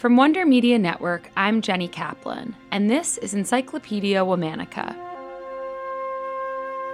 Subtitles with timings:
[0.00, 4.96] From Wonder Media Network, I'm Jenny Kaplan, and this is Encyclopedia Womannica.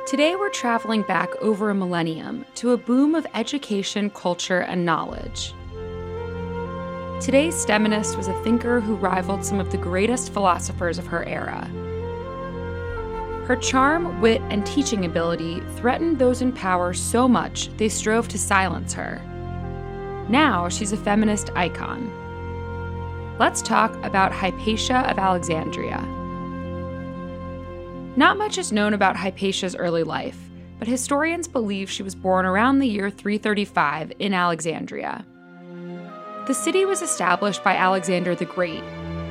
[0.08, 5.54] Today we're traveling back over a millennium to a boom of education, culture, and knowledge.
[7.22, 11.64] Today's STEMinist was a thinker who rivaled some of the greatest philosophers of her era.
[13.46, 18.36] Her charm, wit, and teaching ability threatened those in power so much they strove to
[18.36, 19.22] silence her.
[20.28, 22.10] Now she's a feminist icon
[23.38, 26.00] let's talk about Hypatia of Alexandria.
[28.16, 30.38] Not much is known about Hypatia's early life,
[30.78, 35.26] but historians believe she was born around the year 335 in Alexandria.
[36.46, 38.82] The city was established by Alexander the Great.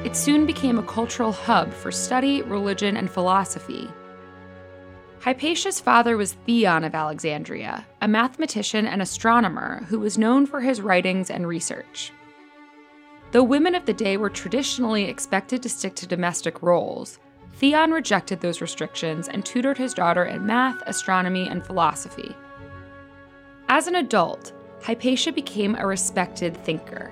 [0.04, 3.90] It soon became a cultural hub for study, religion, and philosophy.
[5.22, 10.80] Hypatia's father was Theon of Alexandria, a mathematician and astronomer who was known for his
[10.82, 12.12] writings and research.
[13.36, 17.20] Though women of the day were traditionally expected to stick to domestic roles,
[17.56, 22.34] Theon rejected those restrictions and tutored his daughter in math, astronomy, and philosophy.
[23.68, 27.12] As an adult, Hypatia became a respected thinker.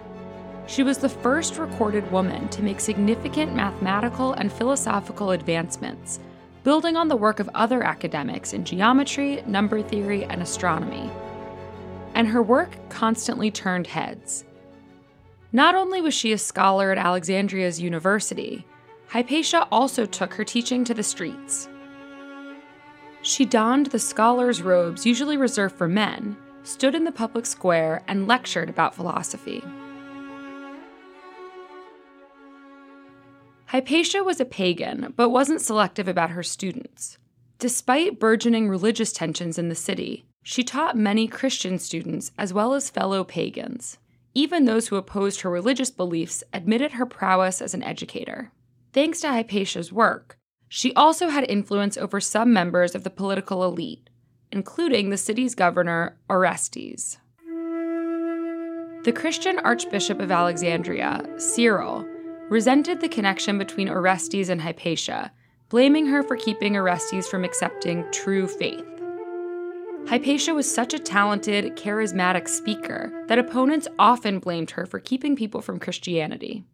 [0.65, 6.21] She was the first recorded woman to make significant mathematical and philosophical advancements,
[6.63, 11.11] building on the work of other academics in geometry, number theory, and astronomy.
[12.15, 14.45] And her work constantly turned heads.
[15.55, 18.65] Not only was she a scholar at Alexandria's university,
[19.09, 21.69] Hypatia also took her teaching to the streets.
[23.21, 28.27] She donned the scholar's robes usually reserved for men, stood in the public square, and
[28.27, 29.63] lectured about philosophy.
[33.67, 37.19] Hypatia was a pagan, but wasn't selective about her students.
[37.59, 42.89] Despite burgeoning religious tensions in the city, she taught many Christian students as well as
[42.89, 43.99] fellow pagans.
[44.35, 48.51] Even those who opposed her religious beliefs admitted her prowess as an educator.
[48.91, 54.09] Thanks to Hypatia's work, she also had influence over some members of the political elite,
[54.51, 57.17] including the city's governor, Orestes.
[59.03, 62.07] The Christian Archbishop of Alexandria, Cyril,
[62.49, 65.31] resented the connection between Orestes and Hypatia,
[65.69, 68.92] blaming her for keeping Orestes from accepting true faith.
[70.07, 75.61] Hypatia was such a talented, charismatic speaker that opponents often blamed her for keeping people
[75.61, 76.65] from Christianity.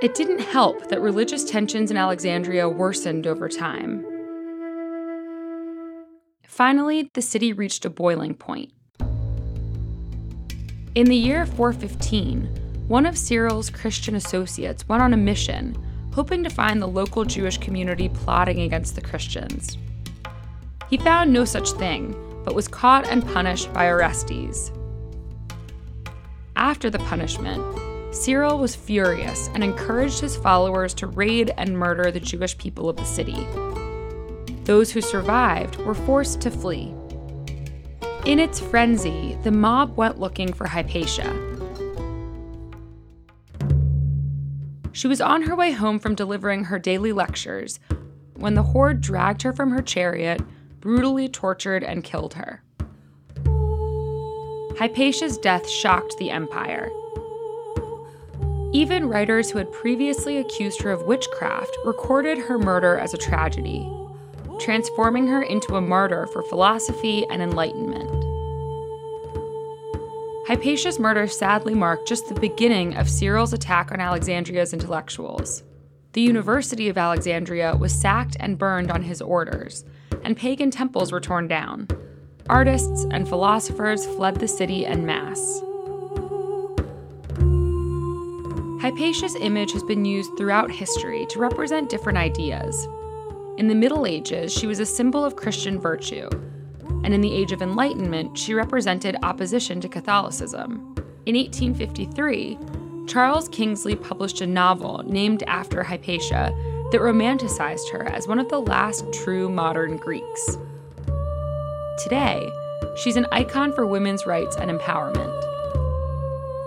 [0.00, 4.06] It didn't help that religious tensions in Alexandria worsened over time.
[6.46, 8.72] Finally, the city reached a boiling point.
[10.94, 15.76] In the year 415, one of Cyril's Christian associates went on a mission,
[16.12, 19.76] hoping to find the local Jewish community plotting against the Christians.
[20.90, 22.14] He found no such thing,
[22.44, 24.70] but was caught and punished by Orestes.
[26.56, 27.62] After the punishment,
[28.14, 32.96] Cyril was furious and encouraged his followers to raid and murder the Jewish people of
[32.96, 33.46] the city.
[34.64, 36.94] Those who survived were forced to flee.
[38.24, 41.30] In its frenzy, the mob went looking for Hypatia.
[44.92, 47.80] She was on her way home from delivering her daily lectures
[48.34, 50.40] when the horde dragged her from her chariot,
[50.84, 52.62] brutally tortured and killed her.
[54.78, 56.90] Hypatia's death shocked the empire.
[58.74, 63.90] Even writers who had previously accused her of witchcraft recorded her murder as a tragedy,
[64.60, 68.10] transforming her into a martyr for philosophy and enlightenment.
[70.46, 75.62] Hypatia's murder sadly marked just the beginning of Cyril's attack on Alexandria's intellectuals.
[76.14, 79.84] The University of Alexandria was sacked and burned on his orders,
[80.22, 81.88] and pagan temples were torn down.
[82.48, 85.60] Artists and philosophers fled the city en masse.
[88.80, 92.86] Hypatia's image has been used throughout history to represent different ideas.
[93.56, 96.28] In the Middle Ages, she was a symbol of Christian virtue,
[97.02, 100.94] and in the Age of Enlightenment, she represented opposition to Catholicism.
[101.26, 102.56] In 1853,
[103.06, 106.54] Charles Kingsley published a novel named after Hypatia
[106.90, 110.58] that romanticized her as one of the last true modern Greeks.
[112.02, 112.50] Today,
[112.96, 115.40] she's an icon for women's rights and empowerment.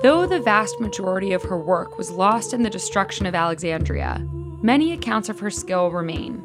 [0.04, 4.24] Though the vast majority of her work was lost in the destruction of Alexandria,
[4.62, 6.44] many accounts of her skill remain.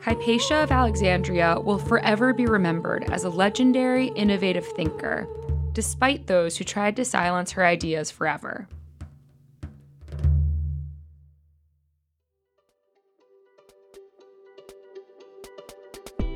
[0.00, 5.26] Hypatia of Alexandria will forever be remembered as a legendary, innovative thinker,
[5.72, 8.68] despite those who tried to silence her ideas forever.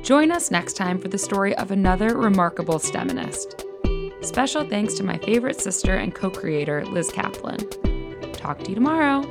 [0.01, 3.63] Join us next time for the story of another remarkable STEMinist.
[4.23, 7.57] Special thanks to my favorite sister and co creator, Liz Kaplan.
[8.31, 9.29] Talk to you tomorrow.